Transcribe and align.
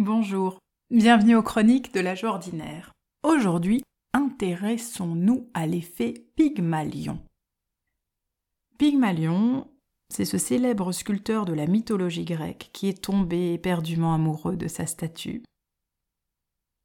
Bonjour, 0.00 0.60
bienvenue 0.92 1.34
aux 1.34 1.42
chroniques 1.42 1.92
de 1.92 2.14
joie 2.14 2.30
ordinaire. 2.30 2.92
Aujourd'hui, 3.24 3.82
intéressons-nous 4.12 5.50
à 5.54 5.66
l'effet 5.66 6.14
Pygmalion. 6.36 7.20
Pygmalion, 8.78 9.68
c'est 10.08 10.24
ce 10.24 10.38
célèbre 10.38 10.92
sculpteur 10.92 11.46
de 11.46 11.52
la 11.52 11.66
mythologie 11.66 12.24
grecque 12.24 12.70
qui 12.72 12.86
est 12.86 13.02
tombé 13.02 13.54
éperdument 13.54 14.14
amoureux 14.14 14.56
de 14.56 14.68
sa 14.68 14.86
statue. 14.86 15.42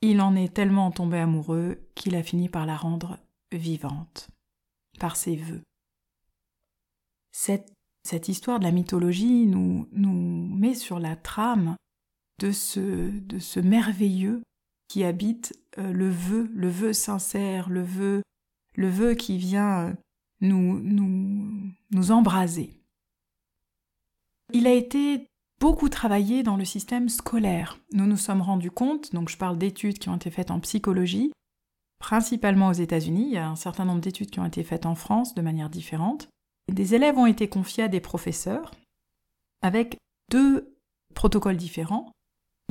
Il 0.00 0.22
en 0.22 0.34
est 0.34 0.54
tellement 0.54 0.90
tombé 0.90 1.18
amoureux 1.18 1.86
qu'il 1.94 2.16
a 2.16 2.22
fini 2.22 2.48
par 2.48 2.64
la 2.64 2.78
rendre 2.78 3.18
vivante, 3.52 4.30
par 4.98 5.16
ses 5.16 5.36
vœux. 5.36 5.60
Cette, 7.30 7.74
cette 8.04 8.30
histoire 8.30 8.58
de 8.58 8.64
la 8.64 8.72
mythologie 8.72 9.44
nous, 9.44 9.86
nous 9.92 10.48
met 10.56 10.74
sur 10.74 10.98
la 10.98 11.14
trame 11.14 11.76
de 12.42 12.50
ce, 12.50 13.10
de 13.10 13.38
ce 13.38 13.60
merveilleux 13.60 14.42
qui 14.88 15.04
habite 15.04 15.54
euh, 15.78 15.92
le 15.92 16.10
vœu, 16.10 16.50
le 16.52 16.68
vœu 16.68 16.92
sincère, 16.92 17.70
le 17.70 17.82
vœu, 17.82 18.22
le 18.74 18.88
vœu 18.88 19.14
qui 19.14 19.38
vient 19.38 19.86
euh, 19.86 19.92
nous, 20.40 20.80
nous, 20.80 21.72
nous 21.92 22.10
embraser. 22.10 22.74
Il 24.52 24.66
a 24.66 24.74
été 24.74 25.26
beaucoup 25.60 25.88
travaillé 25.88 26.42
dans 26.42 26.56
le 26.56 26.64
système 26.64 27.08
scolaire. 27.08 27.78
Nous 27.92 28.06
nous 28.06 28.16
sommes 28.16 28.42
rendus 28.42 28.72
compte, 28.72 29.14
donc 29.14 29.28
je 29.28 29.38
parle 29.38 29.56
d'études 29.56 29.98
qui 30.00 30.08
ont 30.08 30.16
été 30.16 30.30
faites 30.30 30.50
en 30.50 30.58
psychologie, 30.60 31.32
principalement 32.00 32.68
aux 32.68 32.72
États-Unis, 32.72 33.26
il 33.28 33.34
y 33.34 33.38
a 33.38 33.48
un 33.48 33.56
certain 33.56 33.84
nombre 33.84 34.00
d'études 34.00 34.30
qui 34.30 34.40
ont 34.40 34.44
été 34.44 34.64
faites 34.64 34.86
en 34.86 34.96
France 34.96 35.34
de 35.34 35.42
manière 35.42 35.70
différente. 35.70 36.28
Des 36.70 36.96
élèves 36.96 37.16
ont 37.16 37.26
été 37.26 37.48
confiés 37.48 37.84
à 37.84 37.88
des 37.88 38.00
professeurs 38.00 38.72
avec 39.62 39.96
deux 40.30 40.74
protocoles 41.14 41.56
différents. 41.56 42.10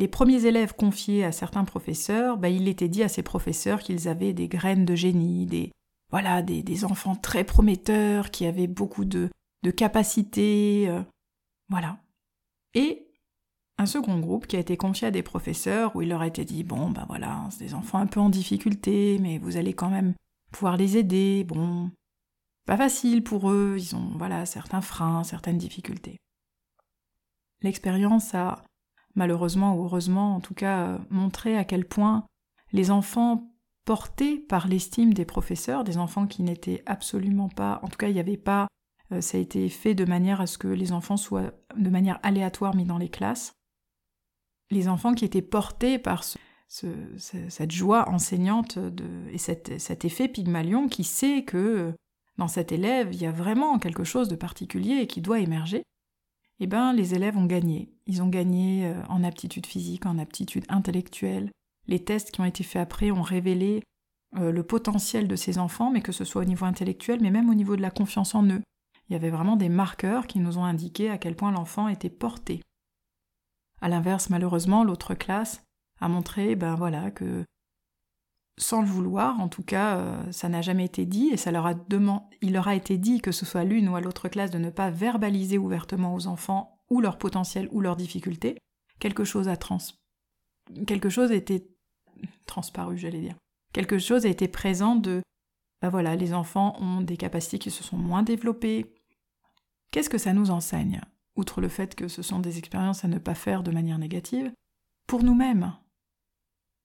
Les 0.02 0.08
premiers 0.08 0.48
élèves 0.48 0.74
confiés 0.74 1.24
à 1.24 1.32
certains 1.32 1.64
professeurs, 1.64 2.40
bah, 2.40 2.50
il 2.50 2.68
était 2.68 2.88
dit 2.88 3.04
à 3.04 3.08
ces 3.08 3.22
professeurs 3.22 3.82
qu'ils 3.82 4.08
avaient 4.08 4.34
des 4.34 4.48
graines 4.48 4.84
de 4.84 4.96
génie, 4.96 5.46
des, 5.46 5.72
voilà, 6.10 6.42
des, 6.42 6.86
enfants 6.86 7.16
très 7.16 7.44
prometteurs, 7.44 8.32
qui 8.32 8.48
avaient 8.48 8.66
beaucoup 8.66 9.06
de, 9.06 9.30
de 9.62 9.70
capacités. 9.70 10.90
Euh, 10.90 11.04
voilà. 11.70 12.00
Et 12.74 13.12
un 13.78 13.86
second 13.86 14.18
groupe 14.18 14.48
qui 14.48 14.56
a 14.56 14.60
été 14.60 14.76
confié 14.76 15.10
à 15.10 15.12
des 15.12 15.22
professeurs 15.22 15.96
où 15.96 16.02
il 16.02 16.10
leur 16.10 16.22
a 16.22 16.28
été 16.28 16.46
dit 16.46 16.64
bon 16.64 16.90
ben 16.90 17.06
voilà, 17.08 17.48
c'est 17.52 17.66
des 17.66 17.76
enfants 17.76 18.00
un 18.00 18.08
peu 18.08 18.20
en 18.20 18.30
difficulté, 18.30 19.20
mais 19.22 19.38
vous 19.38 19.56
allez 19.56 19.74
quand 19.74 19.92
même 19.92 20.16
pouvoir 20.52 20.78
les 20.78 20.98
aider. 20.98 21.44
Bon, 21.44 21.92
pas 22.66 22.76
facile 22.76 23.24
pour 23.24 23.52
eux, 23.52 23.76
ils 23.78 23.96
ont 23.96 24.18
voilà 24.18 24.48
certains 24.48 24.82
freins, 24.82 25.24
certaines 25.24 25.60
difficultés. 25.60 26.18
L'expérience 27.62 28.34
a 28.34 28.64
malheureusement 29.16 29.76
ou 29.76 29.86
heureusement 29.86 30.36
en 30.36 30.40
tout 30.40 30.54
cas 30.54 31.00
montré 31.10 31.58
à 31.58 31.64
quel 31.64 31.86
point 31.86 32.26
les 32.72 32.92
enfants 32.92 33.52
portés 33.86 34.38
par 34.38 34.68
l'estime 34.68 35.14
des 35.14 35.26
professeurs, 35.26 35.84
des 35.84 35.98
enfants 35.98 36.28
qui 36.28 36.44
n'étaient 36.44 36.84
absolument 36.86 37.50
pas, 37.50 37.80
en 37.84 37.88
tout 37.88 37.98
cas 37.98 38.08
il 38.08 38.14
n'y 38.14 38.20
avait 38.20 38.38
pas 38.38 38.68
euh, 39.12 39.22
ça 39.22 39.38
a 39.38 39.42
été 39.42 39.68
fait 39.70 39.94
de 39.94 40.06
manière 40.06 40.42
à 40.42 40.48
ce 40.48 40.58
que 40.58 40.68
les 40.68 40.92
enfants 40.92 41.18
soient 41.18 41.52
de 41.76 41.90
manière 41.90 42.20
aléatoire 42.24 42.76
mis 42.76 42.86
dans 42.86 42.98
les 42.98 43.10
classes. 43.10 43.54
Les 44.70 44.88
enfants 44.88 45.14
qui 45.14 45.26
étaient 45.26 45.42
portés 45.42 46.00
par 46.00 46.24
cette 46.68 47.72
joie 47.72 48.08
enseignante 48.08 48.80
et 49.32 49.38
cet, 49.38 50.06
effet 50.06 50.30
Pygmalion 50.30 50.88
qui 50.88 51.04
sait 51.04 51.44
que 51.44 51.94
dans 52.38 52.48
cet 52.48 52.72
élève, 52.72 53.10
il 53.14 53.22
y 53.22 53.26
a 53.26 53.32
vraiment 53.32 53.78
quelque 53.78 54.06
chose 54.06 54.30
de 54.30 54.38
particulier 54.38 55.00
et 55.02 55.08
qui 55.08 55.20
doit 55.20 55.40
émerger, 55.40 55.84
eh 56.62 56.68
bien, 56.68 56.94
les 56.94 57.16
élèves 57.16 57.38
ont 57.38 57.46
gagné. 57.46 57.90
Ils 58.08 58.22
ont 58.22 58.28
gagné 58.28 58.86
euh, 58.86 58.94
en 59.10 59.24
aptitude 59.24 59.66
physique, 59.66 60.06
en 60.06 60.18
aptitude 60.18 60.66
intellectuelle. 60.70 61.52
Les 61.88 62.04
tests 62.04 62.32
qui 62.32 62.42
ont 62.42 62.46
été 62.46 62.64
faits 62.64 62.82
après 62.82 63.12
ont 63.12 63.22
révélé 63.22 63.84
euh, 64.38 64.52
le 64.52 64.64
potentiel 64.64 65.28
de 65.28 65.36
ces 65.36 65.58
enfants, 65.58 65.92
mais 65.92 66.02
que 66.02 66.12
ce 66.12 66.24
soit 66.24 66.44
au 66.44 66.46
niveau 66.46 66.66
intellectuel, 66.66 67.20
mais 67.22 67.32
même 67.32 67.50
au 67.50 67.56
niveau 67.56 67.76
de 67.76 67.82
la 67.82 67.92
confiance 67.92 68.36
en 68.36 68.46
eux 68.46 68.62
il 69.12 69.14
y 69.14 69.18
avait 69.18 69.30
vraiment 69.30 69.58
des 69.58 69.68
marqueurs 69.68 70.26
qui 70.26 70.40
nous 70.40 70.58
ont 70.58 70.64
indiqué 70.64 71.10
à 71.10 71.18
quel 71.18 71.36
point 71.36 71.52
l'enfant 71.52 71.90
était 71.90 72.10
porté. 72.10 72.62
À 73.82 73.90
l'inverse, 73.90 74.30
malheureusement, 74.30 74.86
l'autre 74.86 75.16
classe 75.16 75.66
a 76.00 76.08
montré, 76.08 76.56
ben 76.56 76.76
voilà, 76.76 77.12
que 77.12 77.44
sans 78.58 78.82
le 78.82 78.88
vouloir, 78.88 79.40
en 79.40 79.48
tout 79.48 79.64
cas, 79.64 79.98
euh, 79.98 80.32
ça 80.32 80.50
n'a 80.50 80.62
jamais 80.62 80.86
été 80.86 81.06
dit, 81.06 81.30
et 81.30 81.38
ça 81.38 81.52
leur 81.52 81.66
a 81.66 81.74
il 82.42 82.54
leur 82.54 82.68
a 82.68 82.76
été 82.76 82.98
dit 82.98 83.22
que 83.22 83.32
ce 83.32 83.46
soit 83.46 83.64
l'une 83.64 83.90
ou 83.90 83.96
à 83.96 84.02
l'autre 84.02 84.30
classe 84.30 84.52
de 84.52 84.58
ne 84.58 84.70
pas 84.70 84.90
verbaliser 84.90 85.58
ouvertement 85.58 86.14
aux 86.16 86.28
enfants 86.28 86.84
ou 86.90 87.02
leur 87.02 87.18
potentiel 87.18 87.70
ou 87.72 87.82
leurs 87.82 87.96
difficultés. 87.96 88.58
Quelque 89.00 89.24
chose 89.24 89.48
a 89.48 89.58
trans... 89.58 89.78
quelque 90.86 91.10
chose 91.10 91.32
était 91.32 91.68
transparu, 92.46 92.98
j'allais 92.98 93.22
dire. 93.22 93.36
Quelque 93.74 93.98
chose 93.98 94.26
a 94.26 94.30
été 94.30 94.48
présent 94.48 94.96
de, 94.96 95.22
ben 95.82 95.90
voilà, 95.90 96.16
les 96.16 96.34
enfants 96.34 96.76
ont 96.80 97.02
des 97.02 97.18
capacités 97.18 97.58
qui 97.58 97.72
se 97.72 97.84
sont 97.84 97.98
moins 97.98 98.22
développées, 98.22 98.94
Qu'est-ce 99.92 100.10
que 100.10 100.18
ça 100.18 100.32
nous 100.32 100.52
enseigne, 100.52 101.02
outre 101.36 101.60
le 101.60 101.68
fait 101.68 101.96
que 101.96 102.08
ce 102.08 102.22
sont 102.22 102.40
des 102.40 102.58
expériences 102.58 103.04
à 103.04 103.10
ne 103.10 103.20
pas 103.20 103.36
faire 103.36 103.62
de 103.62 103.72
manière 103.72 103.98
négative, 103.98 104.54
pour 105.06 105.22
nous-mêmes 105.22 105.76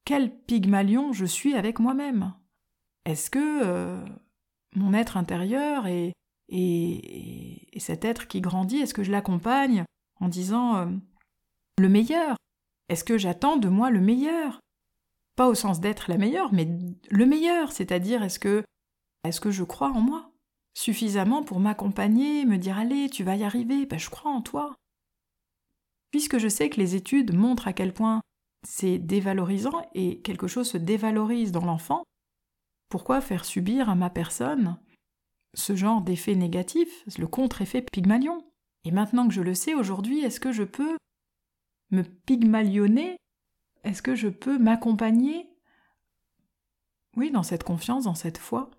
Quel 0.07 0.33
pygmalion 0.33 1.13
je 1.13 1.25
suis 1.25 1.55
avec 1.55 1.81
moi-même? 1.81 2.33
Est-ce 3.05 3.29
que 3.29 3.65
euh, 3.65 4.07
mon 4.77 4.95
être 4.95 5.17
intérieur 5.17 5.89
et, 5.89 6.13
et, 6.49 7.69
cet 7.79 8.05
être 8.05 8.29
qui 8.29 8.41
grandit, 8.41 8.79
est-ce 8.79 8.95
que 8.95 9.03
je 9.03 9.11
l'accompagne 9.11 9.85
en 10.21 10.29
disant 10.29 10.77
euh, 10.77 10.87
le 11.79 11.89
meilleur? 11.89 12.37
Est-ce 12.89 13.03
que 13.03 13.19
j'attends 13.19 13.57
de 13.57 13.69
moi 13.69 13.91
le 13.91 14.01
meilleur? 14.01 14.61
Pas 15.35 15.49
au 15.49 15.57
sens 15.57 15.81
d'être 15.81 16.09
la 16.09 16.19
meilleure, 16.19 16.53
mais 16.53 16.69
le 17.11 17.27
meilleur, 17.27 17.73
c'est-à-dire 17.73 18.23
est-ce 18.23 18.39
que 18.39 18.63
est-ce 19.25 19.41
que 19.41 19.51
je 19.51 19.65
crois 19.65 19.91
en 19.91 20.01
moi? 20.01 20.31
Suffisamment 20.75 21.43
pour 21.43 21.59
m'accompagner, 21.59 22.45
me 22.45 22.59
dire 22.59 22.79
allez, 22.79 23.11
tu 23.11 23.25
vas 23.25 23.35
y 23.35 23.43
arriver, 23.43 23.87
ben, 23.87 23.99
je 23.99 24.09
crois 24.09 24.31
en 24.31 24.41
toi. 24.41 24.77
Puisque 26.13 26.39
je 26.39 26.49
sais 26.49 26.71
que 26.71 26.79
les 26.79 26.95
études 26.95 27.35
montrent 27.35 27.67
à 27.67 27.73
quel 27.73 27.93
point 27.93 28.21
c'est 28.67 28.99
dévalorisant 28.99 29.83
et 29.95 30.21
quelque 30.23 30.49
chose 30.49 30.71
se 30.71 30.79
dévalorise 30.79 31.53
dans 31.53 31.65
l'enfant, 31.65 32.03
pourquoi 32.89 33.21
faire 33.21 33.45
subir 33.45 33.89
à 33.89 33.95
ma 33.95 34.11
personne 34.11 34.79
ce 35.55 35.75
genre 35.75 36.03
d'effet 36.03 36.35
négatif, 36.35 37.05
le 37.19 37.27
contre-effet 37.27 37.83
Pygmalion? 37.83 38.45
Et 38.85 38.91
maintenant 38.91 39.27
que 39.27 39.35
je 39.35 39.41
le 39.41 39.55
sais 39.55 39.75
aujourd'hui, 39.75 40.21
est-ce 40.21 40.41
que 40.41 40.53
je 40.53 40.63
peux 40.63 40.97
me 41.91 42.03
pygmalionner? 42.03 43.17
Est-ce 43.85 44.03
que 44.03 44.15
je 44.15 44.29
peux 44.29 44.59
m'accompagner? 44.59 45.49
Oui, 47.17 47.31
dans 47.31 47.43
cette 47.43 47.65
confiance, 47.65 48.05
dans 48.05 48.15
cette 48.15 48.39
foi, 48.39 48.71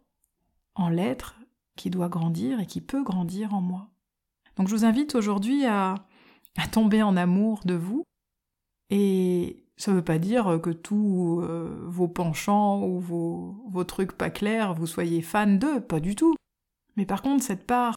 en 0.75 0.89
l'être 0.89 1.35
qui 1.75 1.89
doit 1.89 2.09
grandir 2.09 2.59
et 2.59 2.65
qui 2.65 2.81
peut 2.81 3.03
grandir 3.03 3.53
en 3.53 3.61
moi. 3.61 3.89
Donc 4.57 4.67
je 4.67 4.75
vous 4.75 4.85
invite 4.85 5.15
aujourd'hui 5.15 5.65
à, 5.65 5.95
tomber 6.71 7.03
en 7.03 7.15
amour 7.15 7.61
de 7.65 7.75
vous. 7.75 8.03
Et 8.89 9.66
ça 9.77 9.91
ne 9.91 9.97
veut 9.97 10.03
pas 10.03 10.19
dire 10.19 10.59
que 10.61 10.71
tous 10.71 11.41
euh, 11.41 11.85
vos 11.87 12.07
penchants 12.07 12.83
ou 12.83 12.99
vos, 12.99 13.63
vos 13.69 13.83
trucs 13.83 14.11
pas 14.11 14.29
clairs, 14.29 14.73
vous 14.73 14.87
soyez 14.87 15.21
fan 15.21 15.59
d'eux, 15.59 15.81
pas 15.81 15.99
du 15.99 16.15
tout. 16.15 16.35
Mais 16.95 17.05
par 17.05 17.21
contre, 17.21 17.43
cette 17.43 17.65
part, 17.65 17.95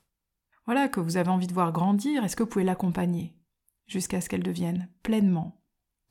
voilà, 0.66 0.88
que 0.88 1.00
vous 1.00 1.16
avez 1.16 1.30
envie 1.30 1.46
de 1.46 1.54
voir 1.54 1.72
grandir, 1.72 2.22
est-ce 2.22 2.36
que 2.36 2.42
vous 2.42 2.48
pouvez 2.48 2.64
l'accompagner 2.64 3.34
jusqu'à 3.86 4.20
ce 4.20 4.28
qu'elle 4.28 4.42
devienne 4.42 4.88
pleinement, 5.02 5.62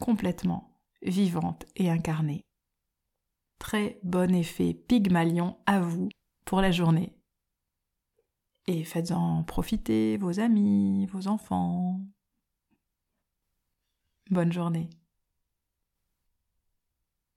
complètement, 0.02 0.82
vivante 1.04 1.66
et 1.76 1.90
incarnée? 1.90 2.42
Très 3.60 4.00
bon 4.04 4.34
effet 4.34 4.74
Pygmalion 4.74 5.58
à 5.66 5.82
vous 5.82 6.10
pour 6.46 6.62
la 6.62 6.72
journée 6.72 7.14
et 8.70 8.84
faites-en 8.84 9.44
profiter 9.44 10.18
vos 10.18 10.40
amis, 10.40 11.08
vos 11.08 11.28
enfants. 11.28 12.00
Bonne 14.30 14.54
journée. 14.54 14.92